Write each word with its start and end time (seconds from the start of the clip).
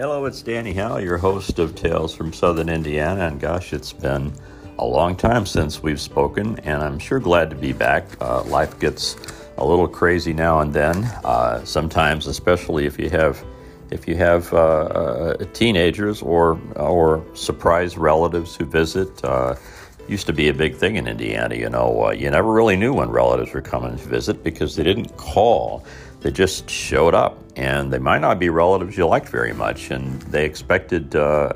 Hello, 0.00 0.24
it's 0.24 0.40
Danny 0.40 0.72
Howe, 0.72 0.96
your 0.96 1.18
host 1.18 1.58
of 1.58 1.74
Tales 1.74 2.14
from 2.14 2.32
Southern 2.32 2.70
Indiana. 2.70 3.26
And 3.26 3.38
gosh, 3.38 3.74
it's 3.74 3.92
been 3.92 4.32
a 4.78 4.86
long 4.86 5.14
time 5.14 5.44
since 5.44 5.82
we've 5.82 6.00
spoken, 6.00 6.58
and 6.60 6.82
I'm 6.82 6.98
sure 6.98 7.20
glad 7.20 7.50
to 7.50 7.56
be 7.56 7.74
back. 7.74 8.06
Uh, 8.18 8.42
life 8.44 8.78
gets 8.80 9.18
a 9.58 9.66
little 9.66 9.86
crazy 9.86 10.32
now 10.32 10.60
and 10.60 10.72
then. 10.72 11.04
Uh, 11.22 11.62
sometimes, 11.66 12.28
especially 12.28 12.86
if 12.86 12.98
you 12.98 13.10
have 13.10 13.44
if 13.90 14.08
you 14.08 14.16
have 14.16 14.50
uh, 14.54 14.56
uh 14.56 15.44
teenagers 15.52 16.22
or 16.22 16.58
or 16.76 17.22
surprise 17.34 17.98
relatives 17.98 18.56
who 18.56 18.64
visit. 18.64 19.22
Uh, 19.22 19.54
used 20.08 20.26
to 20.26 20.32
be 20.32 20.48
a 20.48 20.54
big 20.54 20.74
thing 20.74 20.96
in 20.96 21.06
Indiana. 21.06 21.54
You 21.54 21.68
know, 21.68 22.06
uh, 22.06 22.10
you 22.10 22.28
never 22.30 22.50
really 22.50 22.74
knew 22.74 22.94
when 22.94 23.10
relatives 23.10 23.52
were 23.52 23.60
coming 23.60 23.96
to 23.96 24.04
visit 24.08 24.42
because 24.42 24.74
they 24.74 24.82
didn't 24.82 25.16
call 25.18 25.84
they 26.20 26.30
just 26.30 26.68
showed 26.68 27.14
up, 27.14 27.38
and 27.56 27.92
they 27.92 27.98
might 27.98 28.20
not 28.20 28.38
be 28.38 28.48
relatives 28.48 28.96
you 28.96 29.06
liked 29.06 29.28
very 29.28 29.52
much, 29.52 29.90
and 29.90 30.20
they 30.22 30.44
expected 30.44 31.16
uh, 31.16 31.54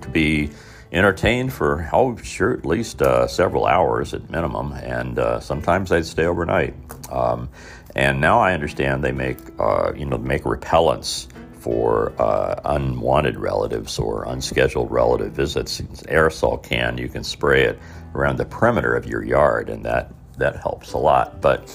to 0.00 0.08
be 0.08 0.50
entertained 0.92 1.52
for 1.52 1.88
oh 1.92 2.16
sure 2.18 2.52
at 2.52 2.64
least 2.64 3.02
uh, 3.02 3.26
several 3.26 3.66
hours 3.66 4.14
at 4.14 4.30
minimum, 4.30 4.72
and 4.72 5.18
uh, 5.18 5.40
sometimes 5.40 5.90
they'd 5.90 6.06
stay 6.06 6.26
overnight. 6.26 6.74
Um, 7.10 7.48
and 7.96 8.20
now 8.20 8.40
I 8.40 8.54
understand 8.54 9.04
they 9.04 9.12
make 9.12 9.38
uh, 9.58 9.92
you 9.94 10.06
know 10.06 10.18
make 10.18 10.44
repellents 10.44 11.26
for 11.58 12.12
uh, 12.20 12.60
unwanted 12.64 13.38
relatives 13.38 13.98
or 13.98 14.24
unscheduled 14.24 14.90
relative 14.90 15.32
visits. 15.32 15.80
Aerosol 15.80 16.62
can 16.62 16.98
you 16.98 17.08
can 17.08 17.24
spray 17.24 17.64
it 17.64 17.78
around 18.14 18.36
the 18.36 18.44
perimeter 18.44 18.94
of 18.94 19.06
your 19.06 19.24
yard, 19.24 19.68
and 19.68 19.84
that 19.84 20.12
that 20.38 20.56
helps 20.56 20.92
a 20.92 20.98
lot, 20.98 21.40
but 21.40 21.68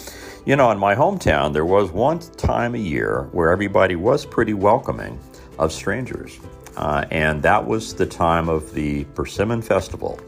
you 0.45 0.55
know, 0.55 0.71
in 0.71 0.77
my 0.77 0.95
hometown, 0.95 1.53
there 1.53 1.65
was 1.65 1.91
one 1.91 2.19
time 2.19 2.73
a 2.73 2.79
year 2.79 3.27
where 3.31 3.51
everybody 3.51 3.95
was 3.95 4.25
pretty 4.25 4.53
welcoming 4.53 5.19
of 5.57 5.71
strangers. 5.71 6.39
Uh, 6.77 7.05
and 7.11 7.43
that 7.43 7.67
was 7.67 7.93
the 7.93 8.05
time 8.05 8.47
of 8.47 8.73
the 8.73 9.03
Persimmon 9.15 9.61
Festival. 9.61 10.19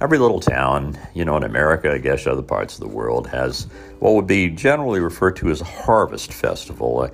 Every 0.00 0.18
little 0.18 0.40
town, 0.40 0.98
you 1.14 1.24
know, 1.24 1.36
in 1.36 1.44
America, 1.44 1.92
I 1.92 1.98
guess 1.98 2.26
other 2.26 2.42
parts 2.42 2.74
of 2.74 2.80
the 2.80 2.88
world, 2.88 3.28
has 3.28 3.68
what 4.00 4.14
would 4.14 4.26
be 4.26 4.48
generally 4.50 4.98
referred 4.98 5.36
to 5.36 5.50
as 5.50 5.60
a 5.60 5.64
harvest 5.64 6.32
festival. 6.32 7.04
A 7.04 7.12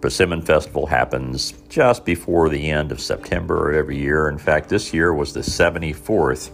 Persimmon 0.00 0.40
Festival 0.40 0.86
happens 0.86 1.52
just 1.68 2.06
before 2.06 2.48
the 2.48 2.70
end 2.70 2.90
of 2.90 3.00
September 3.00 3.72
every 3.74 3.98
year. 3.98 4.28
In 4.28 4.38
fact, 4.38 4.70
this 4.70 4.94
year 4.94 5.12
was 5.12 5.34
the 5.34 5.40
74th 5.40 6.50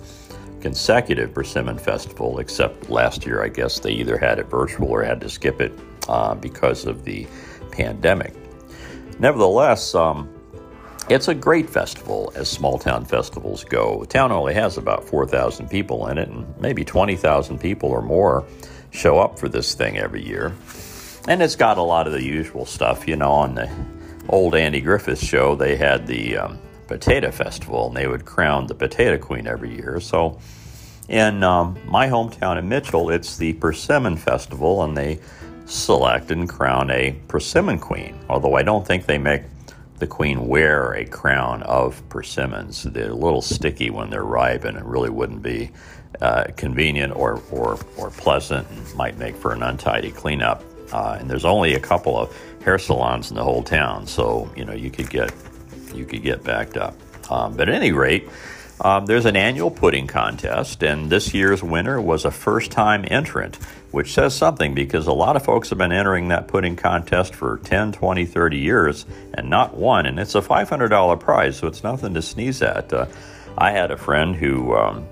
consecutive 0.62 1.34
Persimmon 1.34 1.76
Festival, 1.76 2.38
except 2.38 2.88
last 2.88 3.26
year, 3.26 3.42
I 3.42 3.48
guess 3.48 3.80
they 3.80 3.90
either 3.90 4.16
had 4.16 4.38
it 4.38 4.46
virtual 4.46 4.88
or 4.88 5.02
had 5.02 5.20
to 5.20 5.28
skip 5.28 5.60
it 5.60 5.72
uh, 6.08 6.34
because 6.36 6.86
of 6.86 7.04
the 7.04 7.26
pandemic. 7.72 8.32
Nevertheless, 9.18 9.94
um, 9.94 10.32
it's 11.10 11.28
a 11.28 11.34
great 11.34 11.68
festival 11.68 12.32
as 12.36 12.48
small 12.48 12.78
town 12.78 13.04
festivals 13.04 13.64
go. 13.64 14.00
The 14.00 14.06
town 14.06 14.30
only 14.30 14.54
has 14.54 14.78
about 14.78 15.04
4,000 15.04 15.68
people 15.68 16.06
in 16.06 16.16
it, 16.16 16.28
and 16.28 16.46
maybe 16.60 16.84
20,000 16.84 17.58
people 17.58 17.90
or 17.90 18.00
more 18.00 18.46
show 18.90 19.18
up 19.18 19.38
for 19.38 19.48
this 19.48 19.74
thing 19.74 19.98
every 19.98 20.24
year. 20.24 20.54
And 21.28 21.42
it's 21.42 21.56
got 21.56 21.76
a 21.76 21.82
lot 21.82 22.06
of 22.06 22.12
the 22.12 22.22
usual 22.22 22.66
stuff. 22.66 23.06
You 23.08 23.16
know, 23.16 23.32
on 23.32 23.54
the 23.54 23.70
old 24.28 24.54
Andy 24.54 24.80
Griffith 24.80 25.22
show, 25.22 25.54
they 25.54 25.76
had 25.76 26.06
the 26.06 26.36
um, 26.36 26.58
Potato 26.92 27.30
Festival, 27.30 27.86
and 27.86 27.96
they 27.96 28.06
would 28.06 28.26
crown 28.26 28.66
the 28.66 28.74
Potato 28.74 29.16
Queen 29.16 29.46
every 29.46 29.74
year. 29.74 29.98
So, 29.98 30.38
in 31.08 31.42
um, 31.42 31.78
my 31.86 32.06
hometown 32.06 32.58
in 32.58 32.68
Mitchell, 32.68 33.08
it's 33.08 33.38
the 33.38 33.54
Persimmon 33.54 34.18
Festival, 34.18 34.82
and 34.82 34.94
they 34.94 35.18
select 35.64 36.30
and 36.30 36.46
crown 36.46 36.90
a 36.90 37.12
persimmon 37.28 37.78
queen. 37.78 38.18
Although 38.28 38.56
I 38.56 38.62
don't 38.62 38.86
think 38.86 39.06
they 39.06 39.16
make 39.16 39.42
the 40.00 40.06
queen 40.06 40.46
wear 40.48 40.92
a 40.92 41.06
crown 41.06 41.62
of 41.62 42.06
persimmons. 42.10 42.82
They're 42.82 43.10
a 43.10 43.14
little 43.14 43.40
sticky 43.40 43.88
when 43.88 44.10
they're 44.10 44.24
ripe, 44.24 44.64
and 44.64 44.76
it 44.76 44.84
really 44.84 45.10
wouldn't 45.10 45.42
be 45.42 45.70
uh, 46.20 46.44
convenient 46.58 47.16
or, 47.16 47.40
or, 47.50 47.78
or 47.96 48.10
pleasant 48.10 48.68
and 48.68 48.94
might 48.96 49.16
make 49.16 49.34
for 49.34 49.52
an 49.52 49.62
untidy 49.62 50.10
cleanup. 50.10 50.62
Uh, 50.92 51.16
and 51.18 51.30
there's 51.30 51.46
only 51.46 51.72
a 51.74 51.80
couple 51.80 52.18
of 52.18 52.36
hair 52.62 52.78
salons 52.78 53.30
in 53.30 53.36
the 53.36 53.42
whole 53.42 53.62
town, 53.62 54.06
so 54.06 54.50
you 54.54 54.64
know 54.66 54.74
you 54.74 54.90
could 54.90 55.08
get 55.08 55.32
you 55.94 56.04
could 56.04 56.22
get 56.22 56.44
backed 56.44 56.76
up. 56.76 56.94
Um, 57.30 57.56
but 57.56 57.68
at 57.68 57.74
any 57.74 57.92
rate, 57.92 58.28
um, 58.80 59.06
there's 59.06 59.26
an 59.26 59.36
annual 59.36 59.70
pudding 59.70 60.08
contest, 60.08 60.82
and 60.82 61.08
this 61.08 61.32
year's 61.32 61.62
winner 61.62 62.00
was 62.00 62.24
a 62.24 62.32
first 62.32 62.72
time 62.72 63.04
entrant, 63.08 63.56
which 63.92 64.12
says 64.12 64.34
something 64.34 64.74
because 64.74 65.06
a 65.06 65.12
lot 65.12 65.36
of 65.36 65.44
folks 65.44 65.68
have 65.68 65.78
been 65.78 65.92
entering 65.92 66.28
that 66.28 66.48
pudding 66.48 66.74
contest 66.74 67.34
for 67.34 67.58
10, 67.58 67.92
20, 67.92 68.26
30 68.26 68.58
years 68.58 69.06
and 69.34 69.48
not 69.48 69.76
won. 69.76 70.06
And 70.06 70.18
it's 70.18 70.34
a 70.34 70.40
$500 70.40 71.20
prize, 71.20 71.58
so 71.58 71.68
it's 71.68 71.84
nothing 71.84 72.14
to 72.14 72.22
sneeze 72.22 72.60
at. 72.60 72.92
Uh, 72.92 73.06
I 73.56 73.70
had 73.70 73.92
a 73.92 73.96
friend 73.96 74.34
who 74.34 74.74
um, 74.74 75.06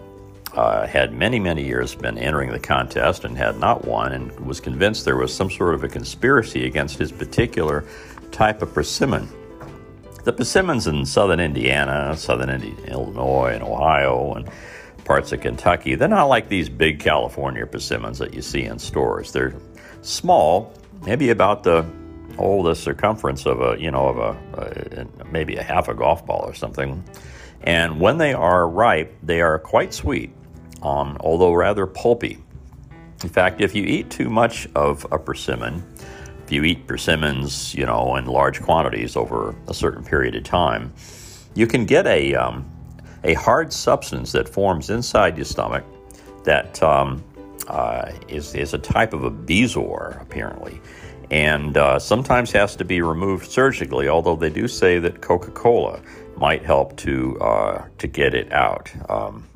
uh, 0.54 0.86
had 0.86 1.12
many, 1.12 1.38
many 1.38 1.64
years 1.64 1.94
been 1.94 2.18
entering 2.18 2.50
the 2.50 2.58
contest 2.58 3.24
and 3.24 3.36
had 3.36 3.60
not 3.60 3.84
won, 3.84 4.12
and 4.12 4.32
was 4.40 4.58
convinced 4.58 5.04
there 5.04 5.16
was 5.16 5.32
some 5.32 5.50
sort 5.50 5.74
of 5.74 5.84
a 5.84 5.88
conspiracy 5.88 6.66
against 6.66 6.98
his 6.98 7.12
particular 7.12 7.84
type 8.32 8.62
of 8.62 8.74
persimmon. 8.74 9.28
The 10.24 10.32
persimmons 10.32 10.86
in 10.86 11.06
southern 11.06 11.40
Indiana, 11.40 12.14
southern 12.16 12.50
Illinois, 12.86 13.52
and 13.54 13.62
Ohio, 13.62 14.34
and 14.34 14.48
parts 15.04 15.32
of 15.32 15.40
Kentucky, 15.40 15.94
they're 15.94 16.08
not 16.08 16.26
like 16.26 16.48
these 16.48 16.68
big 16.68 17.00
California 17.00 17.66
persimmons 17.66 18.18
that 18.18 18.34
you 18.34 18.42
see 18.42 18.64
in 18.64 18.78
stores. 18.78 19.32
They're 19.32 19.54
small, 20.02 20.72
maybe 21.04 21.30
about 21.30 21.62
the 21.62 21.86
oh 22.38 22.62
the 22.62 22.74
circumference 22.74 23.46
of 23.46 23.60
a 23.60 23.80
you 23.80 23.90
know 23.90 24.08
of 24.08 24.18
a, 24.18 25.06
a 25.22 25.24
maybe 25.32 25.56
a 25.56 25.62
half 25.62 25.88
a 25.88 25.94
golf 25.94 26.24
ball 26.26 26.42
or 26.44 26.54
something. 26.54 27.02
And 27.62 28.00
when 28.00 28.18
they 28.18 28.32
are 28.32 28.68
ripe, 28.68 29.14
they 29.22 29.40
are 29.40 29.58
quite 29.58 29.92
sweet, 29.92 30.30
um, 30.82 31.16
although 31.20 31.52
rather 31.52 31.86
pulpy. 31.86 32.38
In 33.22 33.28
fact, 33.28 33.60
if 33.60 33.74
you 33.74 33.84
eat 33.84 34.10
too 34.10 34.30
much 34.30 34.66
of 34.74 35.06
a 35.10 35.18
persimmon, 35.18 35.84
if 36.50 36.54
you 36.54 36.64
eat 36.64 36.84
persimmons, 36.88 37.72
you 37.76 37.86
know, 37.86 38.16
in 38.16 38.24
large 38.24 38.60
quantities 38.60 39.14
over 39.14 39.54
a 39.68 39.74
certain 39.74 40.02
period 40.02 40.34
of 40.34 40.42
time, 40.42 40.92
you 41.54 41.64
can 41.64 41.86
get 41.86 42.08
a, 42.08 42.34
um, 42.34 42.68
a 43.22 43.34
hard 43.34 43.72
substance 43.72 44.32
that 44.32 44.48
forms 44.48 44.90
inside 44.90 45.36
your 45.36 45.44
stomach 45.44 45.84
that 46.42 46.82
um, 46.82 47.22
uh, 47.68 48.10
is 48.26 48.56
is, 48.56 48.74
a 48.74 48.78
type 48.78 49.12
of 49.12 49.22
a 49.22 49.30
bezoar, 49.30 50.20
apparently, 50.20 50.80
and 51.30 51.76
uh, 51.76 52.00
sometimes 52.00 52.50
has 52.50 52.74
to 52.74 52.84
be 52.84 53.00
removed 53.00 53.48
surgically, 53.48 54.08
although 54.08 54.34
they 54.34 54.50
do 54.50 54.66
say 54.66 54.98
that 54.98 55.20
Coca 55.20 55.52
Cola 55.52 56.02
might 56.36 56.64
help 56.64 56.96
to, 56.96 57.38
uh, 57.40 57.84
to 57.98 58.08
get 58.08 58.34
it 58.34 58.52
out. 58.52 58.90
Um, 59.08 59.46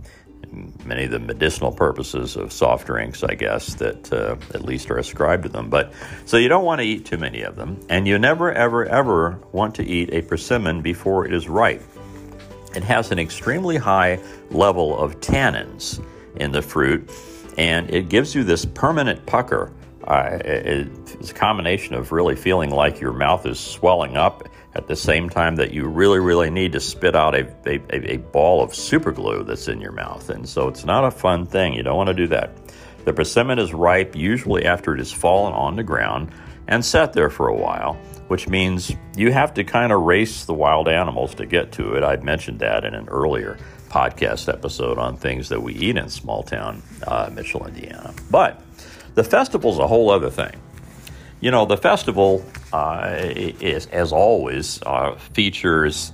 many 0.84 1.04
of 1.04 1.10
the 1.10 1.18
medicinal 1.18 1.72
purposes 1.72 2.36
of 2.36 2.52
soft 2.52 2.86
drinks, 2.86 3.22
I 3.22 3.34
guess, 3.34 3.74
that 3.74 4.12
uh, 4.12 4.36
at 4.54 4.64
least 4.64 4.90
are 4.90 4.98
ascribed 4.98 5.44
to 5.44 5.48
them. 5.48 5.70
But 5.70 5.92
so 6.24 6.36
you 6.36 6.48
don't 6.48 6.64
want 6.64 6.80
to 6.80 6.86
eat 6.86 7.04
too 7.06 7.18
many 7.18 7.42
of 7.42 7.56
them, 7.56 7.80
and 7.88 8.06
you 8.06 8.18
never, 8.18 8.52
ever, 8.52 8.84
ever 8.86 9.38
want 9.52 9.74
to 9.76 9.84
eat 9.84 10.12
a 10.12 10.22
persimmon 10.22 10.82
before 10.82 11.26
it 11.26 11.32
is 11.32 11.48
ripe. 11.48 11.82
It 12.74 12.82
has 12.84 13.12
an 13.12 13.18
extremely 13.18 13.76
high 13.76 14.18
level 14.50 14.98
of 14.98 15.20
tannins 15.20 16.04
in 16.36 16.52
the 16.52 16.62
fruit, 16.62 17.08
and 17.56 17.88
it 17.90 18.08
gives 18.08 18.34
you 18.34 18.42
this 18.42 18.64
permanent 18.64 19.24
pucker. 19.26 19.72
Uh, 20.06 20.38
it, 20.44 20.88
it's 21.18 21.30
a 21.30 21.34
combination 21.34 21.94
of 21.94 22.12
really 22.12 22.36
feeling 22.36 22.70
like 22.70 23.00
your 23.00 23.12
mouth 23.12 23.46
is 23.46 23.58
swelling 23.58 24.16
up 24.16 24.48
at 24.74 24.86
the 24.86 24.96
same 24.96 25.30
time 25.30 25.56
that 25.56 25.72
you 25.72 25.86
really, 25.86 26.18
really 26.18 26.50
need 26.50 26.72
to 26.72 26.80
spit 26.80 27.14
out 27.14 27.34
a, 27.34 27.46
a, 27.66 28.14
a 28.14 28.16
ball 28.18 28.62
of 28.62 28.74
super 28.74 29.12
glue 29.12 29.44
that's 29.44 29.68
in 29.68 29.80
your 29.80 29.92
mouth. 29.92 30.28
And 30.30 30.48
so 30.48 30.68
it's 30.68 30.84
not 30.84 31.04
a 31.04 31.10
fun 31.10 31.46
thing. 31.46 31.74
You 31.74 31.82
don't 31.82 31.96
want 31.96 32.08
to 32.08 32.14
do 32.14 32.26
that. 32.28 32.50
The 33.04 33.12
persimmon 33.12 33.58
is 33.58 33.72
ripe 33.72 34.16
usually 34.16 34.64
after 34.64 34.94
it 34.94 34.98
has 34.98 35.12
fallen 35.12 35.52
on 35.52 35.76
the 35.76 35.82
ground 35.82 36.32
and 36.66 36.84
sat 36.84 37.12
there 37.12 37.30
for 37.30 37.48
a 37.48 37.54
while, 37.54 37.94
which 38.28 38.48
means 38.48 38.92
you 39.16 39.32
have 39.32 39.54
to 39.54 39.64
kind 39.64 39.92
of 39.92 40.02
race 40.02 40.44
the 40.44 40.54
wild 40.54 40.88
animals 40.88 41.34
to 41.36 41.46
get 41.46 41.72
to 41.72 41.94
it. 41.94 42.02
I'd 42.02 42.24
mentioned 42.24 42.60
that 42.60 42.84
in 42.84 42.94
an 42.94 43.08
earlier 43.08 43.58
podcast 43.90 44.52
episode 44.52 44.98
on 44.98 45.16
things 45.16 45.50
that 45.50 45.62
we 45.62 45.74
eat 45.74 45.96
in 45.96 46.08
small 46.08 46.42
town 46.42 46.82
uh, 47.06 47.30
Mitchell, 47.32 47.66
Indiana. 47.66 48.12
But 48.30 48.60
the 49.14 49.24
festival's 49.24 49.78
a 49.78 49.86
whole 49.86 50.10
other 50.10 50.30
thing. 50.30 50.60
You 51.40 51.50
know, 51.50 51.66
the 51.66 51.76
festival 51.76 52.44
uh, 52.72 53.16
is, 53.18 53.86
as 53.86 54.12
always, 54.12 54.80
uh, 54.84 55.14
features 55.16 56.12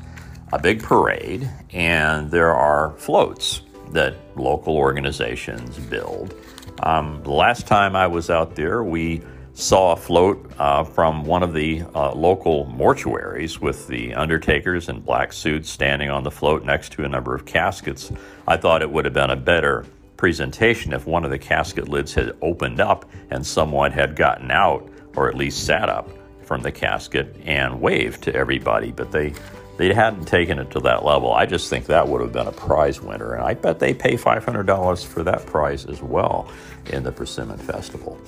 a 0.53 0.59
big 0.59 0.83
parade, 0.83 1.49
and 1.73 2.31
there 2.31 2.53
are 2.53 2.93
floats 2.99 3.63
that 3.93 4.15
local 4.37 4.77
organizations 4.77 5.79
build. 5.79 6.35
Um, 6.83 7.21
the 7.23 7.31
last 7.31 7.67
time 7.67 7.95
I 7.95 8.07
was 8.07 8.31
out 8.31 8.57
there, 8.57 8.83
we 8.83 9.23
saw 9.55 9.93
a 9.93 9.97
float 9.97 10.51
uh, 10.59 10.85
from 10.85 11.25
one 11.25 11.43
of 11.43 11.53
the 11.53 11.83
uh, 11.95 12.13
local 12.13 12.67
mortuaries 12.67 13.61
with 13.61 13.87
the 13.89 14.15
undertakers 14.15 14.89
in 14.89 15.01
black 15.01 15.33
suits 15.33 15.69
standing 15.69 16.09
on 16.11 16.25
the 16.25 16.31
float 16.31 16.65
next 16.65 16.93
to 16.93 17.05
a 17.05 17.09
number 17.09 17.35
of 17.35 17.45
caskets. 17.45 18.11
I 18.47 18.57
thought 18.57 18.83
it 18.83 18.91
would 18.91 19.05
have 19.05 19.15
been 19.15 19.31
a 19.31 19.37
better 19.37 19.85
presentation 20.21 20.93
if 20.93 21.07
one 21.07 21.25
of 21.25 21.31
the 21.31 21.39
casket 21.39 21.89
lids 21.89 22.13
had 22.13 22.37
opened 22.43 22.79
up 22.79 23.11
and 23.31 23.45
someone 23.45 23.91
had 23.91 24.15
gotten 24.15 24.51
out 24.51 24.87
or 25.17 25.31
at 25.31 25.35
least 25.35 25.65
sat 25.65 25.89
up 25.89 26.11
from 26.43 26.61
the 26.61 26.71
casket 26.71 27.35
and 27.47 27.81
waved 27.81 28.23
to 28.23 28.35
everybody, 28.35 28.93
but 28.93 29.11
they 29.11 29.33
they 29.79 29.95
hadn't 29.95 30.27
taken 30.27 30.59
it 30.59 30.71
to 30.73 30.81
that 30.81 31.07
level. 31.07 31.33
I 31.33 31.47
just 31.47 31.71
think 31.71 31.87
that 31.87 32.07
would 32.07 32.21
have 32.21 32.33
been 32.33 32.47
a 32.47 32.53
prize 32.53 33.01
winner, 33.01 33.33
and 33.33 33.43
I 33.43 33.55
bet 33.55 33.79
they 33.79 33.95
pay 33.95 34.13
$500 34.15 35.07
for 35.07 35.23
that 35.23 35.47
prize 35.47 35.87
as 35.87 36.03
well 36.03 36.53
in 36.93 37.03
the 37.03 37.13
Persimmon 37.13 37.57
Festival. 37.57 38.19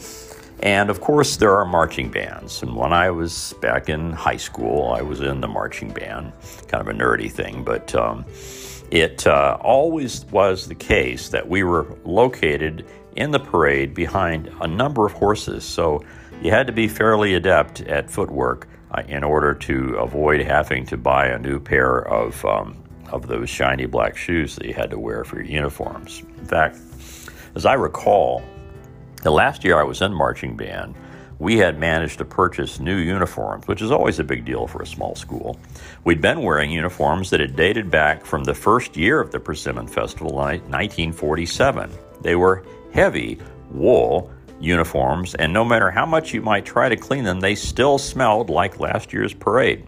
And 0.61 0.89
of 0.89 1.03
course, 1.03 1.37
there 1.37 1.55
are 1.59 1.67
marching 1.67 2.11
bands. 2.11 2.63
And 2.63 2.75
when 2.75 2.95
I 2.95 3.11
was 3.11 3.53
back 3.61 3.91
in 3.91 4.13
high 4.13 4.39
school, 4.39 4.93
I 4.93 5.03
was 5.03 5.21
in 5.21 5.43
the 5.43 5.49
marching 5.49 5.93
band, 5.93 6.33
kind 6.69 6.81
of 6.81 6.89
a 6.89 6.99
nerdy 6.99 7.31
thing, 7.31 7.65
but 7.65 7.95
um, 7.95 8.25
it 8.93 9.27
uh, 9.27 9.57
always 9.63 10.27
was 10.27 10.69
the 10.69 10.75
case 10.75 11.31
that 11.31 11.49
we 11.49 11.63
were 11.63 11.87
located 12.05 12.85
in 13.17 13.31
the 13.31 13.41
parade 13.41 13.95
behind 13.95 14.53
a 14.61 14.67
number 14.67 15.07
of 15.07 15.13
horses. 15.13 15.65
So 15.65 16.05
you 16.43 16.51
had 16.51 16.67
to 16.67 16.75
be 16.75 16.89
fairly 16.89 17.33
adept 17.33 17.81
at 17.81 18.11
footwork 18.11 18.69
uh, 18.91 19.03
in 19.09 19.25
order 19.25 19.55
to 19.55 19.97
avoid 19.97 20.43
having 20.43 20.85
to 20.87 20.99
buy 20.99 21.29
a 21.29 21.39
new 21.39 21.59
pair 21.59 22.07
of, 22.07 22.45
um, 22.45 22.85
of 23.11 23.29
those 23.29 23.49
shiny 23.49 23.87
black 23.87 24.15
shoes 24.15 24.57
that 24.57 24.67
you 24.67 24.75
had 24.75 24.91
to 24.91 24.99
wear 24.99 25.25
for 25.25 25.37
your 25.37 25.47
uniforms. 25.47 26.23
In 26.39 26.45
fact, 26.45 26.77
as 27.55 27.65
I 27.65 27.73
recall, 27.73 28.43
the 29.23 29.31
last 29.31 29.65
year 29.65 29.81
I 29.81 29.85
was 29.85 30.03
in 30.03 30.13
marching 30.13 30.55
band, 30.55 30.95
we 31.43 31.59
had 31.59 31.77
managed 31.77 32.19
to 32.19 32.25
purchase 32.25 32.79
new 32.79 32.99
uniforms, 32.99 33.67
which 33.67 33.83
is 33.83 33.91
always 33.91 34.21
a 34.21 34.25
big 34.25 34.45
deal 34.45 34.69
for 34.69 34.81
a 34.81 34.87
small 34.87 35.17
school. 35.17 35.59
We'd 36.05 36.21
been 36.21 36.43
wearing 36.43 36.71
uniforms 36.71 37.31
that 37.31 37.41
had 37.41 37.57
dated 37.57 37.91
back 37.91 38.25
from 38.25 38.45
the 38.45 38.55
first 38.55 38.97
year 38.97 39.21
of 39.21 39.33
the 39.33 39.41
Persimmon 39.41 39.89
Festival, 39.89 40.31
in 40.47 40.61
1947. 40.71 41.91
They 42.21 42.37
were 42.37 42.65
heavy 42.95 43.39
wool 43.73 44.31
uniforms, 44.61 45.35
and 45.35 45.53
no 45.53 45.65
matter 45.65 45.91
how 45.91 46.07
much 46.07 46.33
you 46.33 46.43
might 46.43 46.65
try 46.65 46.89
to 46.89 46.97
clean 46.97 47.25
them, 47.25 47.41
they 47.41 47.57
still 47.57 47.99
smelled 47.99 48.49
like 48.49 48.79
last 48.79 49.13
year's 49.13 49.35
parade 49.35 49.85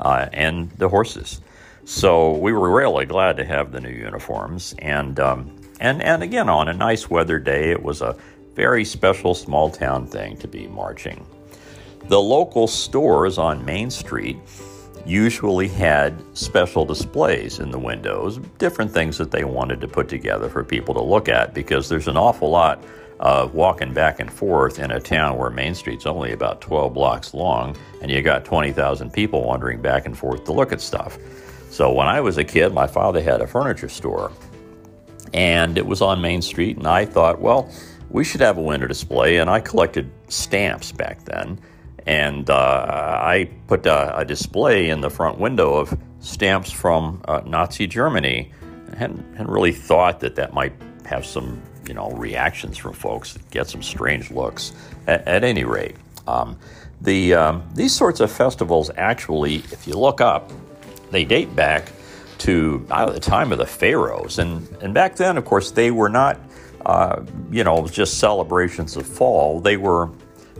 uh, 0.00 0.30
and 0.32 0.70
the 0.78 0.88
horses. 0.88 1.42
So 1.84 2.32
we 2.38 2.54
were 2.54 2.74
really 2.74 3.04
glad 3.04 3.36
to 3.36 3.44
have 3.44 3.72
the 3.72 3.80
new 3.80 3.90
uniforms, 3.90 4.74
and 4.78 5.20
um, 5.20 5.54
and 5.80 6.02
and 6.02 6.22
again 6.22 6.48
on 6.48 6.68
a 6.68 6.72
nice 6.72 7.10
weather 7.10 7.38
day, 7.38 7.72
it 7.72 7.82
was 7.82 8.00
a 8.00 8.16
very 8.54 8.84
special 8.84 9.34
small 9.34 9.70
town 9.70 10.06
thing 10.06 10.36
to 10.38 10.48
be 10.48 10.66
marching. 10.68 11.26
The 12.08 12.20
local 12.20 12.66
stores 12.66 13.38
on 13.38 13.64
Main 13.64 13.90
Street 13.90 14.36
usually 15.06 15.68
had 15.68 16.14
special 16.36 16.84
displays 16.84 17.58
in 17.58 17.70
the 17.70 17.78
windows, 17.78 18.38
different 18.58 18.90
things 18.90 19.18
that 19.18 19.30
they 19.30 19.44
wanted 19.44 19.80
to 19.80 19.88
put 19.88 20.08
together 20.08 20.48
for 20.48 20.64
people 20.64 20.94
to 20.94 21.02
look 21.02 21.28
at 21.28 21.54
because 21.54 21.88
there's 21.88 22.08
an 22.08 22.16
awful 22.16 22.50
lot 22.50 22.82
of 23.20 23.54
walking 23.54 23.92
back 23.92 24.20
and 24.20 24.32
forth 24.32 24.78
in 24.78 24.90
a 24.90 25.00
town 25.00 25.38
where 25.38 25.50
Main 25.50 25.74
Street's 25.74 26.06
only 26.06 26.32
about 26.32 26.60
12 26.60 26.92
blocks 26.92 27.32
long 27.32 27.76
and 28.02 28.10
you 28.10 28.22
got 28.22 28.44
20,000 28.44 29.12
people 29.12 29.44
wandering 29.44 29.80
back 29.80 30.06
and 30.06 30.16
forth 30.16 30.44
to 30.44 30.52
look 30.52 30.72
at 30.72 30.80
stuff. 30.80 31.18
So 31.70 31.92
when 31.92 32.06
I 32.06 32.20
was 32.20 32.38
a 32.38 32.44
kid, 32.44 32.72
my 32.72 32.86
father 32.86 33.22
had 33.22 33.40
a 33.40 33.46
furniture 33.46 33.88
store 33.88 34.32
and 35.32 35.78
it 35.78 35.86
was 35.86 36.00
on 36.00 36.20
Main 36.20 36.42
Street 36.42 36.76
and 36.76 36.86
I 36.86 37.04
thought, 37.04 37.40
well, 37.40 37.70
we 38.10 38.24
should 38.24 38.40
have 38.40 38.58
a 38.58 38.62
winter 38.62 38.88
display. 38.88 39.38
And 39.38 39.50
I 39.50 39.60
collected 39.60 40.10
stamps 40.28 40.92
back 40.92 41.24
then. 41.24 41.58
And 42.06 42.50
uh, 42.50 43.18
I 43.22 43.48
put 43.66 43.86
a, 43.86 44.18
a, 44.18 44.24
display 44.26 44.90
in 44.90 45.00
the 45.00 45.08
front 45.08 45.38
window 45.38 45.74
of 45.74 45.98
stamps 46.20 46.70
from 46.70 47.22
uh, 47.26 47.40
Nazi 47.46 47.86
Germany. 47.86 48.52
I 48.92 48.96
hadn't, 48.96 49.36
hadn't 49.36 49.50
really 49.50 49.72
thought 49.72 50.20
that 50.20 50.34
that 50.34 50.52
might 50.52 50.74
have 51.06 51.24
some, 51.24 51.62
you 51.88 51.94
know, 51.94 52.10
reactions 52.10 52.76
from 52.76 52.92
folks, 52.92 53.38
get 53.50 53.68
some 53.68 53.82
strange 53.82 54.30
looks. 54.30 54.74
At, 55.06 55.26
at 55.26 55.44
any 55.44 55.64
rate, 55.64 55.96
um, 56.26 56.58
the 57.00 57.34
um, 57.34 57.62
these 57.74 57.94
sorts 57.94 58.20
of 58.20 58.30
festivals 58.30 58.90
actually, 58.96 59.56
if 59.56 59.86
you 59.86 59.94
look 59.94 60.20
up, 60.20 60.50
they 61.10 61.24
date 61.24 61.54
back 61.54 61.92
to 62.38 62.86
uh, 62.90 63.10
the 63.10 63.20
time 63.20 63.52
of 63.52 63.58
the 63.58 63.66
pharaohs, 63.66 64.38
and 64.38 64.66
and 64.80 64.94
back 64.94 65.16
then, 65.16 65.36
of 65.36 65.44
course, 65.44 65.70
they 65.70 65.90
were 65.90 66.08
not 66.08 66.38
uh, 66.86 67.22
you 67.50 67.64
know, 67.64 67.86
just 67.86 68.18
celebrations 68.18 68.96
of 68.96 69.06
fall. 69.06 69.60
They 69.60 69.76
were 69.76 70.10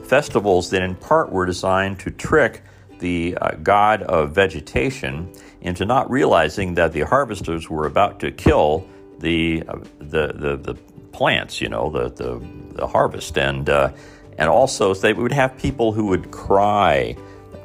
festivals 0.05 0.71
that, 0.71 0.83
in 0.83 0.95
part, 0.95 1.31
were 1.31 1.47
designed 1.47 2.01
to 2.01 2.11
trick 2.11 2.63
the 3.01 3.37
uh, 3.41 3.51
god 3.63 4.03
of 4.03 4.33
vegetation 4.33 5.31
into 5.61 5.85
not 5.85 6.11
realizing 6.11 6.75
that 6.75 6.93
the 6.93 7.01
harvesters 7.01 7.69
were 7.69 7.87
about 7.87 8.21
to 8.21 8.31
kill 8.31 8.87
the 9.19 9.63
uh, 9.69 9.79
the, 9.99 10.33
the, 10.35 10.57
the 10.57 10.75
plants, 11.13 11.61
you 11.61 11.69
know, 11.69 11.91
the 11.91 12.11
the, 12.11 12.41
the 12.75 12.87
harvest, 12.87 13.39
and 13.39 13.69
uh, 13.69 13.91
and 14.39 14.49
also 14.49 14.95
they 14.95 15.13
would 15.13 15.33
have 15.33 15.57
people 15.59 15.93
who 15.93 16.07
would 16.07 16.31
cry, 16.31 17.17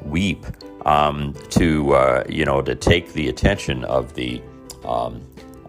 weep, 0.02 0.44
um, 0.86 1.34
to 1.50 1.92
uh, 1.94 2.24
you 2.28 2.44
know 2.44 2.62
to 2.62 2.74
take 2.74 3.12
the 3.12 3.28
attention 3.28 3.84
of 3.84 4.14
the 4.14 4.42
um, 4.84 5.22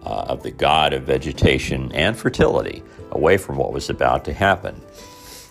uh, 0.04 0.26
of 0.28 0.42
the 0.42 0.50
god 0.50 0.92
of 0.92 1.04
vegetation 1.04 1.92
and 1.92 2.16
fertility 2.16 2.82
away 3.10 3.36
from 3.36 3.56
what 3.56 3.72
was 3.72 3.90
about 3.90 4.24
to 4.24 4.32
happen. 4.32 4.80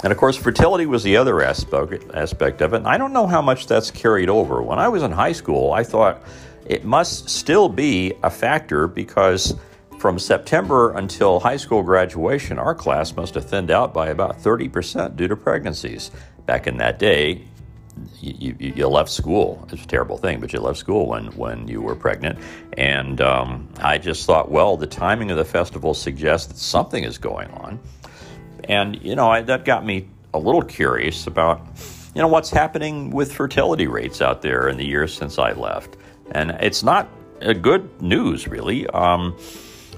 And 0.04 0.12
of 0.12 0.18
course, 0.18 0.36
fertility 0.36 0.86
was 0.86 1.04
the 1.04 1.18
other 1.18 1.42
aspect, 1.42 2.04
aspect 2.14 2.62
of 2.62 2.74
it. 2.74 2.78
And 2.78 2.88
I 2.88 2.98
don't 2.98 3.14
know 3.14 3.28
how 3.28 3.42
much 3.42 3.68
that's 3.68 3.92
carried 3.92 4.30
over. 4.30 4.62
When 4.62 4.80
I 4.80 4.88
was 4.88 5.04
in 5.04 5.12
high 5.12 5.32
school, 5.34 5.74
I 5.74 5.84
thought 5.84 6.24
it 6.66 6.84
must 6.84 7.30
still 7.30 7.70
be 7.70 8.14
a 8.24 8.30
factor 8.30 8.88
because 8.88 9.56
from 10.00 10.18
September 10.18 10.92
until 10.94 11.40
high 11.40 11.58
school 11.58 11.84
graduation, 11.84 12.58
our 12.58 12.74
class 12.74 13.16
must 13.16 13.36
have 13.36 13.46
thinned 13.46 13.70
out 13.70 13.94
by 13.94 14.10
about 14.10 14.40
30% 14.40 15.16
due 15.16 15.28
to 15.28 15.36
pregnancies. 15.36 16.10
Back 16.48 16.66
in 16.66 16.78
that 16.78 16.98
day, 16.98 17.44
you, 18.20 18.56
you, 18.60 18.74
you, 18.76 18.88
left 18.88 19.10
school. 19.10 19.68
It's 19.72 19.84
a 19.84 19.88
terrible 19.88 20.18
thing, 20.18 20.40
but 20.40 20.54
you 20.54 20.60
left 20.60 20.80
school 20.80 21.08
when, 21.08 21.28
when 21.28 21.68
you 21.68 21.82
were 21.82 21.96
pregnant. 21.96 22.40
And 22.78 23.20
um, 23.22 23.70
I 23.80 23.98
just 23.98 24.26
thought, 24.26 24.50
well, 24.50 24.78
the 24.78 24.88
timing 24.88 25.32
of 25.32 25.38
the 25.38 25.46
festival 25.46 25.94
suggests 25.94 26.48
that 26.48 26.58
something 26.58 27.04
is 27.04 27.18
going 27.18 27.50
on. 27.52 27.80
And, 28.66 29.02
you 29.04 29.16
know, 29.16 29.30
I, 29.30 29.42
that 29.42 29.66
got 29.66 29.86
me 29.86 30.08
a 30.34 30.40
little 30.40 30.62
curious 30.62 31.28
about, 31.28 31.66
you 32.16 32.22
know, 32.22 32.28
what's 32.28 32.50
happening 32.50 33.12
with 33.12 33.34
fertility 33.34 33.88
rates 33.88 34.22
out 34.22 34.42
there 34.42 34.70
in 34.70 34.78
the 34.78 34.86
years 34.86 35.14
since 35.14 35.38
I 35.38 35.54
left. 35.54 35.98
And 36.32 36.52
it's 36.52 36.84
not 36.84 37.10
a 37.42 37.54
good 37.54 38.02
news, 38.02 38.48
really. 38.48 38.88
Um, 38.88 39.36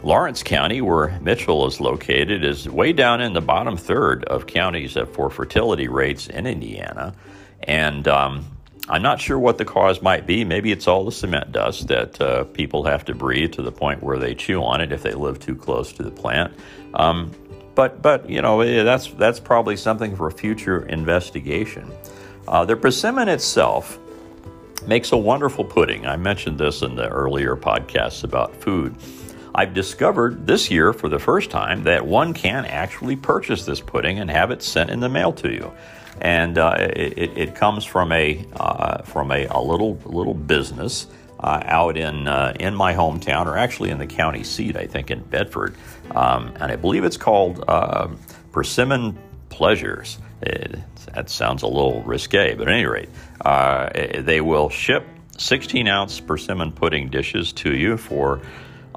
Lawrence 0.04 0.44
County, 0.44 0.82
where 0.82 1.18
Mitchell 1.22 1.66
is 1.66 1.80
located, 1.80 2.44
is 2.44 2.68
way 2.68 2.92
down 2.92 3.22
in 3.22 3.34
the 3.34 3.42
bottom 3.42 3.78
third 3.78 4.26
of 4.26 4.48
counties 4.48 4.98
for 5.14 5.30
fertility 5.30 5.88
rates 5.88 6.28
in 6.28 6.46
Indiana. 6.46 7.14
And 7.64 8.08
um, 8.08 8.46
I'm 8.90 9.02
not 9.02 9.22
sure 9.22 9.40
what 9.40 9.58
the 9.58 9.66
cause 9.66 10.02
might 10.02 10.26
be. 10.26 10.44
Maybe 10.44 10.72
it's 10.72 10.88
all 10.88 11.06
the 11.06 11.12
cement 11.12 11.52
dust 11.52 11.88
that 11.88 12.20
uh, 12.20 12.44
people 12.46 12.84
have 12.84 13.06
to 13.06 13.16
breathe 13.16 13.54
to 13.54 13.62
the 13.62 13.72
point 13.72 14.04
where 14.04 14.20
they 14.20 14.36
chew 14.36 14.62
on 14.62 14.82
it 14.82 14.92
if 14.92 15.04
they 15.04 15.14
live 15.14 15.40
too 15.40 15.56
close 15.56 15.94
to 15.94 16.04
the 16.04 16.12
plant. 16.12 16.54
Um, 16.94 17.32
but 17.76 18.02
but 18.02 18.30
you 18.30 18.42
know 18.42 18.84
that's 18.84 19.08
that's 19.08 19.40
probably 19.40 19.78
something 19.78 20.16
for 20.16 20.30
future 20.30 20.86
investigation. 20.88 21.92
Uh, 22.48 22.66
the 22.66 22.76
persimmon 22.76 23.30
itself 23.30 23.98
makes 24.86 25.12
a 25.14 25.18
wonderful 25.18 25.64
pudding. 25.64 26.06
I 26.06 26.18
mentioned 26.18 26.60
this 26.60 26.82
in 26.82 26.96
the 26.96 27.08
earlier 27.08 27.56
podcasts 27.56 28.24
about 28.24 28.56
food. 28.56 28.96
I've 29.56 29.74
discovered 29.74 30.46
this 30.46 30.70
year 30.70 30.94
for 30.94 31.08
the 31.08 31.20
first 31.20 31.50
time 31.50 31.84
that 31.84 32.06
one 32.06 32.34
can 32.34 32.66
actually 32.66 33.16
purchase 33.16 33.66
this 33.66 33.80
pudding 33.80 34.20
and 34.20 34.30
have 34.30 34.52
it 34.52 34.62
sent 34.62 34.90
in 34.90 35.00
the 35.00 35.10
mail 35.10 35.32
to 35.34 35.52
you 35.52 35.72
and 36.22 36.58
uh, 36.58 36.76
it, 36.80 37.38
it, 37.38 37.56
comes 37.56 37.86
from 37.86 38.12
a 38.12 38.46
uh, 38.56 39.02
from 39.04 39.32
a, 39.32 39.46
a, 39.48 39.60
little 39.60 39.96
little 40.06 40.34
business 40.34 41.08
uh, 41.40 41.62
out 41.66 41.98
in 41.98 42.28
uh, 42.28 42.54
in 42.60 42.76
my 42.76 42.94
hometown, 42.94 43.48
or 43.48 43.58
actually 43.58 43.90
in 43.90 43.98
the 43.98 44.08
county 44.08 44.44
seat, 44.44 44.78
I 44.78 44.86
think 44.86 45.12
in 45.12 45.22
Bedford, 45.24 45.76
um, 46.12 46.54
and 46.60 46.72
I 46.72 46.76
believe 46.76 47.04
it's 47.04 47.18
called 47.18 47.64
uh, 47.68 48.10
Persimmon 48.52 49.18
Pleasures. 49.50 50.20
It, 50.42 50.80
that 51.14 51.30
sounds 51.30 51.64
a 51.64 51.68
little 51.68 52.02
risque, 52.04 52.56
but 52.56 52.68
at 52.68 52.74
any 52.74 52.86
rate, 52.86 53.10
uh, 53.42 53.90
they 54.20 54.42
will 54.42 54.70
ship 54.70 55.06
16 55.38 55.88
ounce 55.88 56.20
persimmon 56.20 56.72
pudding 56.72 57.10
dishes 57.10 57.54
to 57.54 57.76
you 57.76 57.98
for. 57.98 58.42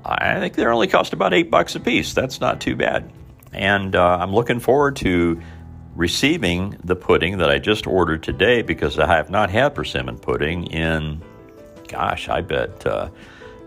I 0.04 0.38
think 0.38 0.54
they 0.54 0.64
only 0.64 0.86
cost 0.86 1.12
about 1.12 1.34
eight 1.34 1.50
bucks 1.50 1.74
a 1.74 1.80
piece. 1.80 2.14
That's 2.14 2.40
not 2.40 2.60
too 2.60 2.76
bad. 2.76 3.10
And 3.52 3.96
I'm 3.96 4.32
looking 4.32 4.60
forward 4.60 4.94
to 4.96 5.42
receiving 5.96 6.76
the 6.84 6.94
pudding 6.94 7.38
that 7.38 7.50
I 7.50 7.58
just 7.58 7.86
ordered 7.86 8.22
today 8.22 8.62
because 8.62 8.98
I 8.98 9.06
have 9.06 9.30
not 9.30 9.50
had 9.50 9.74
persimmon 9.74 10.18
pudding 10.18 10.66
in, 10.66 11.22
gosh, 11.88 12.28
I 12.28 12.42
bet 12.42 12.86
uh, 12.86 13.08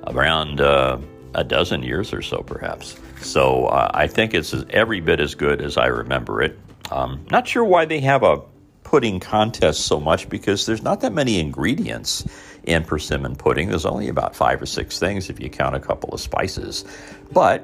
around 0.07 0.61
uh, 0.61 0.99
a 1.33 1.43
dozen 1.43 1.83
years 1.83 2.13
or 2.13 2.21
so, 2.21 2.41
perhaps. 2.41 2.95
So 3.21 3.65
uh, 3.65 3.91
I 3.93 4.07
think 4.07 4.33
it's 4.33 4.53
every 4.69 5.01
bit 5.01 5.19
as 5.19 5.35
good 5.35 5.61
as 5.61 5.75
I 5.75 5.87
remember 5.87 6.41
it. 6.41 6.57
Um, 6.91 7.25
not 7.31 7.47
sure 7.47 7.63
why 7.63 7.85
they 7.85 7.99
have 7.99 8.23
a 8.23 8.41
pudding 8.83 9.19
contest 9.19 9.81
so 9.81 9.99
much 9.99 10.29
because 10.29 10.65
there's 10.65 10.81
not 10.81 11.01
that 11.01 11.13
many 11.13 11.39
ingredients 11.39 12.27
in 12.63 12.83
persimmon 12.83 13.35
pudding. 13.35 13.69
There's 13.69 13.85
only 13.85 14.07
about 14.07 14.35
five 14.35 14.61
or 14.61 14.65
six 14.65 14.99
things 14.99 15.29
if 15.29 15.39
you 15.39 15.49
count 15.49 15.75
a 15.75 15.79
couple 15.79 16.09
of 16.09 16.19
spices. 16.19 16.85
But 17.31 17.63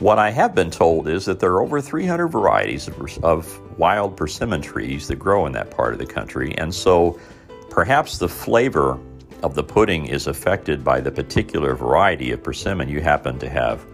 what 0.00 0.18
I 0.18 0.30
have 0.30 0.54
been 0.54 0.70
told 0.70 1.08
is 1.08 1.26
that 1.26 1.40
there 1.40 1.52
are 1.52 1.62
over 1.62 1.80
300 1.80 2.28
varieties 2.28 2.88
of, 2.88 3.24
of, 3.24 3.60
wild 3.78 4.14
persimmon 4.14 4.60
trees 4.60 5.08
that 5.08 5.16
grow 5.16 5.46
in 5.46 5.52
that 5.52 5.70
part 5.70 5.94
of 5.94 5.98
the 5.98 6.06
country, 6.06 6.54
and 6.58 6.74
so 6.74 7.18
perhaps 7.70 8.18
the 8.18 8.28
flavor 8.28 8.98
of 9.42 9.54
the 9.54 9.62
pudding 9.62 10.06
is 10.06 10.26
affected 10.26 10.84
by 10.84 11.00
the 11.00 11.10
particular 11.10 11.74
variety 11.74 12.30
of 12.32 12.42
persimmon 12.42 12.90
you 12.90 13.00
happen 13.00 13.38
to 13.38 13.48
have 13.48 13.86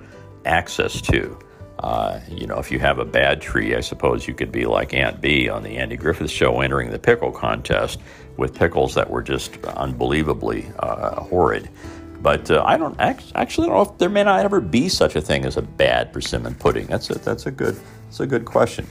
access 0.45 1.01
to. 1.01 1.39
Uh, 1.79 2.21
you 2.29 2.47
know, 2.47 2.59
if 2.59 2.73
you 2.73 2.79
have 2.79 2.99
a 2.99 3.05
bad 3.05 3.41
tree, 3.41 3.77
I 3.77 3.81
suppose 3.81 4.27
you 4.27 4.35
could 4.35 4.51
be 4.51 4.67
like 4.67 4.95
Aunt 4.95 5.21
Bee 5.21 5.49
on 5.49 5.63
the 5.63 5.77
Andy 5.77 5.97
Griffith 5.97 6.31
Show, 6.31 6.61
entering 6.61 6.91
the 6.91 6.99
pickle 6.99 7.31
contest 7.31 8.01
with 8.37 8.55
pickles 8.55 8.95
that 8.95 9.09
were 9.09 9.23
just 9.23 9.57
unbelievably 9.65 10.67
uh, 10.79 11.21
horrid. 11.21 11.69
But 12.26 12.50
uh, 12.50 12.64
I 12.66 12.76
don't 12.76 12.99
actually 12.99 13.68
don't 13.68 13.76
know 13.76 13.83
if 13.83 13.99
there 13.99 14.09
may 14.09 14.25
not 14.25 14.45
ever 14.45 14.61
be 14.61 14.88
such 14.88 15.14
a 15.14 15.21
thing 15.21 15.45
as 15.45 15.56
a 15.56 15.62
bad 15.62 16.12
persimmon 16.12 16.56
pudding. 16.56 16.88
That's 16.88 17.09
a 17.09 17.14
that's 17.21 17.47
a 17.47 17.52
good 17.52 17.78
that's 18.06 18.18
a 18.18 18.26
good 18.26 18.45
question. 18.45 18.85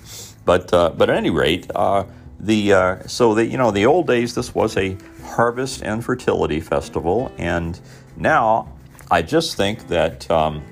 But 0.45 0.73
uh, 0.73 0.91
but 0.91 1.09
at 1.09 1.17
any 1.17 1.31
rate, 1.31 1.69
uh, 1.75 2.05
the 2.39 2.71
uh, 2.71 3.07
so 3.07 3.33
the 3.33 3.45
you 3.45 3.57
know 3.57 3.71
the 3.71 3.87
old 3.87 4.07
days 4.07 4.35
this 4.35 4.55
was 4.55 4.77
a 4.77 4.95
harvest 5.21 5.83
and 5.83 6.01
fertility 6.01 6.61
festival, 6.61 7.29
and 7.37 7.77
now 8.15 8.71
I 9.11 9.21
just 9.21 9.57
think 9.57 9.89
that 9.89 10.31
um, 10.31 10.63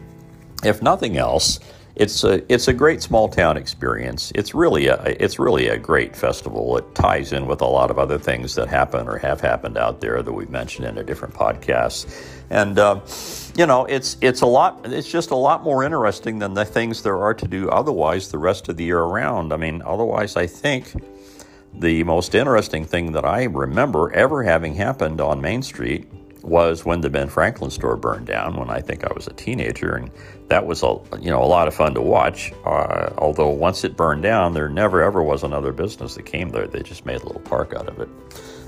if 0.63 0.82
nothing 0.82 1.17
else 1.17 1.60
it's 1.96 2.24
a 2.24 2.52
it's 2.52 2.68
a 2.68 2.74
great 2.74 3.04
small 3.04 3.30
town 3.30 3.56
experience. 3.56 4.32
It's 4.34 4.56
really 4.56 4.88
a 4.88 5.16
it's 5.20 5.38
really 5.38 5.68
a 5.68 5.78
great 5.78 6.16
festival. 6.16 6.76
It 6.78 6.96
ties 6.96 7.32
in 7.32 7.46
with 7.46 7.62
a 7.62 7.68
lot 7.68 7.92
of 7.92 8.00
other 8.00 8.18
things 8.18 8.56
that 8.56 8.68
happen 8.68 9.08
or 9.08 9.20
have 9.20 9.42
happened 9.42 9.78
out 9.78 10.02
there 10.02 10.24
that 10.24 10.32
we've 10.32 10.50
mentioned 10.50 10.88
in 10.88 10.98
a 10.98 11.04
different 11.04 11.36
podcasts, 11.36 12.12
and 12.50 12.80
uh, 12.80 13.00
you 13.56 13.68
know 13.68 13.86
it's 13.86 14.18
it's 14.22 14.42
a 14.42 14.46
lot. 14.48 14.82
It's 14.86 15.10
just 15.12 15.30
a 15.30 15.36
lot 15.36 15.64
more 15.64 15.84
interesting 15.84 16.40
than 16.40 16.56
the 16.56 16.66
things 16.66 17.04
there 17.04 17.18
are 17.18 17.36
to 17.36 17.48
do 17.48 17.70
otherwise 17.70 18.32
the 18.32 18.40
rest 18.40 18.70
of 18.70 18.78
the 18.78 18.86
year 18.86 19.00
around. 19.00 19.54
I 19.54 19.58
mean, 19.58 19.84
otherwise, 19.86 20.36
I 20.36 20.48
think 20.48 20.94
the 21.76 22.04
most 22.06 22.34
interesting 22.34 22.86
thing 22.86 23.12
that 23.12 23.26
I 23.26 23.44
remember 23.44 24.12
ever 24.14 24.42
having 24.42 24.74
happened 24.74 25.22
on 25.22 25.42
Main 25.42 25.62
Street 25.62 26.08
was 26.44 26.86
when 26.86 27.02
the 27.02 27.10
Ben 27.10 27.30
Franklin 27.30 27.72
store 27.72 27.96
burned 27.96 28.28
down 28.28 28.58
when 28.58 28.70
I 28.70 28.82
think 28.82 29.04
I 29.04 29.14
was 29.14 29.28
a 29.28 29.34
teenager, 29.34 29.96
and 29.96 30.12
that 30.50 30.66
was 30.66 30.84
a 30.84 31.00
you 31.20 31.30
know 31.30 31.42
a 31.42 31.46
lot 31.46 31.68
of 31.68 31.74
fun 31.74 31.94
to 31.96 32.02
watch. 32.02 32.52
Uh, 32.66 33.10
although 33.18 33.50
once 33.50 33.84
it 33.84 33.96
burned 33.96 34.24
down, 34.24 34.54
there 34.54 34.70
never 34.70 35.02
ever 35.02 35.24
was 35.24 35.44
another 35.44 35.72
business 35.72 36.16
that 36.16 36.24
came 36.24 36.50
there. 36.50 36.68
They 36.68 36.82
just 36.82 37.06
made 37.06 37.22
a 37.22 37.26
little 37.26 37.42
park 37.42 37.74
out 37.74 37.88
of 37.88 38.00
it. 38.00 38.10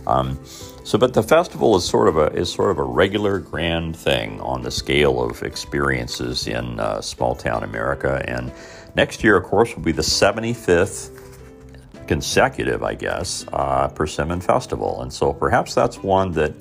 Um, 0.07 0.39
so, 0.83 0.97
but 0.97 1.13
the 1.13 1.23
festival 1.23 1.75
is 1.75 1.83
sort 1.83 2.07
of 2.07 2.17
a 2.17 2.27
is 2.27 2.51
sort 2.51 2.71
of 2.71 2.77
a 2.77 2.83
regular 2.83 3.39
grand 3.39 3.95
thing 3.95 4.39
on 4.41 4.61
the 4.61 4.71
scale 4.71 5.21
of 5.21 5.43
experiences 5.43 6.47
in 6.47 6.79
uh, 6.79 7.01
small 7.01 7.35
town 7.35 7.63
America. 7.63 8.23
And 8.27 8.51
next 8.95 9.23
year, 9.23 9.35
of 9.35 9.43
course, 9.43 9.75
will 9.75 9.83
be 9.83 9.91
the 9.91 10.01
75th 10.01 11.11
consecutive, 12.07 12.83
I 12.83 12.93
guess, 12.93 13.45
uh, 13.51 13.87
Persimmon 13.89 14.41
Festival. 14.41 15.01
And 15.01 15.11
so 15.11 15.33
perhaps 15.33 15.73
that's 15.73 16.03
one 16.03 16.31
that 16.33 16.53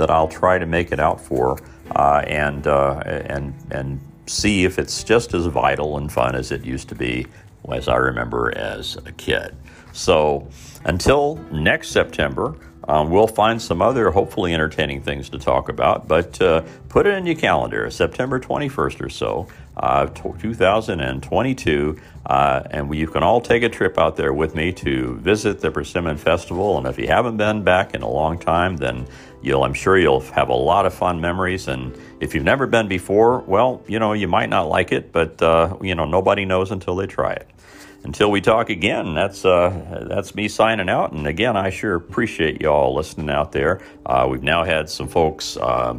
that 0.00 0.10
I'll 0.10 0.28
try 0.28 0.58
to 0.58 0.66
make 0.66 0.92
it 0.92 1.00
out 1.00 1.20
for 1.20 1.58
uh, 1.94 2.22
and 2.26 2.66
uh, 2.66 3.02
and 3.06 3.54
and 3.70 4.00
see 4.26 4.64
if 4.64 4.78
it's 4.78 5.04
just 5.04 5.34
as 5.34 5.46
vital 5.46 5.96
and 5.96 6.10
fun 6.12 6.34
as 6.34 6.52
it 6.52 6.64
used 6.64 6.88
to 6.88 6.94
be 6.94 7.26
as 7.72 7.88
I 7.88 7.96
remember 7.96 8.56
as 8.56 8.96
a 9.06 9.12
kid. 9.12 9.56
So 9.92 10.48
until 10.84 11.36
next 11.52 11.90
September. 11.90 12.56
Um, 12.90 13.08
we'll 13.08 13.28
find 13.28 13.62
some 13.62 13.80
other 13.80 14.10
hopefully 14.10 14.52
entertaining 14.52 15.00
things 15.00 15.28
to 15.28 15.38
talk 15.38 15.68
about, 15.68 16.08
but 16.08 16.42
uh, 16.42 16.62
put 16.88 17.06
it 17.06 17.14
in 17.14 17.24
your 17.24 17.36
calendar, 17.36 17.88
September 17.88 18.40
21st 18.40 19.00
or 19.00 19.08
so, 19.08 19.46
uh, 19.76 20.06
2022, 20.06 22.00
uh, 22.26 22.62
and 22.72 22.92
you 22.92 23.06
can 23.06 23.22
all 23.22 23.40
take 23.40 23.62
a 23.62 23.68
trip 23.68 23.96
out 23.96 24.16
there 24.16 24.32
with 24.32 24.56
me 24.56 24.72
to 24.72 25.14
visit 25.18 25.60
the 25.60 25.70
Persimmon 25.70 26.16
Festival. 26.16 26.78
And 26.78 26.86
if 26.88 26.98
you 26.98 27.06
haven't 27.06 27.36
been 27.36 27.62
back 27.62 27.94
in 27.94 28.02
a 28.02 28.10
long 28.10 28.40
time, 28.40 28.76
then 28.76 29.06
You'll, 29.42 29.64
I'm 29.64 29.74
sure 29.74 29.98
you'll 29.98 30.20
have 30.20 30.50
a 30.50 30.54
lot 30.54 30.84
of 30.84 30.92
fun 30.92 31.20
memories. 31.20 31.66
And 31.66 31.96
if 32.20 32.34
you've 32.34 32.44
never 32.44 32.66
been 32.66 32.88
before, 32.88 33.40
well, 33.40 33.82
you 33.86 33.98
know, 33.98 34.12
you 34.12 34.28
might 34.28 34.50
not 34.50 34.68
like 34.68 34.92
it, 34.92 35.12
but, 35.12 35.40
uh, 35.40 35.76
you 35.80 35.94
know, 35.94 36.04
nobody 36.04 36.44
knows 36.44 36.70
until 36.70 36.96
they 36.96 37.06
try 37.06 37.32
it. 37.32 37.48
Until 38.02 38.30
we 38.30 38.40
talk 38.40 38.70
again, 38.70 39.14
that's 39.14 39.44
uh, 39.44 40.06
that's 40.08 40.34
me 40.34 40.48
signing 40.48 40.88
out. 40.88 41.12
And 41.12 41.26
again, 41.26 41.56
I 41.56 41.68
sure 41.68 41.94
appreciate 41.94 42.62
you 42.62 42.68
all 42.68 42.94
listening 42.94 43.28
out 43.28 43.52
there. 43.52 43.82
Uh, 44.06 44.26
we've 44.30 44.42
now 44.42 44.64
had 44.64 44.88
some 44.88 45.06
folks 45.06 45.58
uh, 45.58 45.94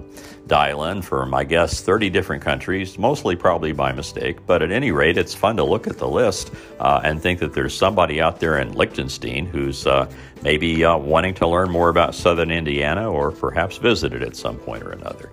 dial 0.48 0.84
in 0.86 1.04
from, 1.04 1.34
I 1.34 1.44
guess, 1.44 1.82
30 1.82 2.10
different 2.10 2.44
countries, 2.44 2.98
mostly 2.98 3.36
probably 3.36 3.72
by 3.72 3.92
mistake. 3.92 4.46
But 4.48 4.64
at 4.64 4.72
any 4.72 4.92
rate, 4.92 5.18
it's 5.18 5.34
fun 5.34 5.56
to 5.58 5.64
look 5.64 5.86
at 5.86 6.00
the 6.00 6.08
list 6.08 6.52
uh, 6.80 7.02
and 7.04 7.22
think 7.22 7.40
that 7.40 7.54
there's 7.54 7.74
somebody 7.74 8.20
out 8.20 8.40
there 8.40 8.58
in 8.58 8.74
Liechtenstein 8.74 9.46
who's 9.46 9.86
uh, 9.86 10.12
maybe 10.42 10.84
uh, 10.84 10.98
wanting 10.98 11.36
to 11.36 11.48
learn 11.48 11.70
more 11.70 11.90
about 11.90 12.16
Southern 12.16 12.52
Indiana 12.52 13.10
or 13.10 13.32
perhaps 13.32 13.78
visited 13.78 14.24
at 14.24 14.36
some 14.36 14.58
point 14.58 14.84
or 14.84 14.92
another. 14.92 15.30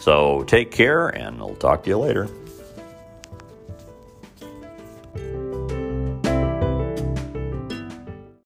So 0.00 0.42
take 0.44 0.70
care, 0.70 1.08
and 1.08 1.38
I'll 1.40 1.54
talk 1.54 1.84
to 1.84 1.90
you 1.90 1.98
later. 1.98 2.28